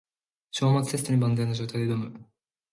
[0.49, 2.25] 章末テストに万全の状態で挑む